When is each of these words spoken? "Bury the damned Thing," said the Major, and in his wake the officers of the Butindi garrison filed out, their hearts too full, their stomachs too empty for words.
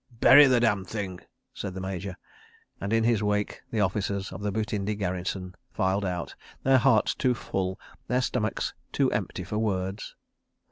"Bury 0.25 0.47
the 0.47 0.59
damned 0.59 0.87
Thing," 0.87 1.19
said 1.53 1.75
the 1.75 1.79
Major, 1.79 2.17
and 2.79 2.91
in 2.91 3.03
his 3.03 3.21
wake 3.21 3.61
the 3.69 3.81
officers 3.81 4.31
of 4.31 4.41
the 4.41 4.51
Butindi 4.51 4.95
garrison 4.97 5.53
filed 5.69 6.05
out, 6.05 6.33
their 6.63 6.79
hearts 6.79 7.13
too 7.13 7.35
full, 7.35 7.79
their 8.07 8.23
stomachs 8.23 8.73
too 8.91 9.11
empty 9.11 9.43
for 9.43 9.59
words. 9.59 10.15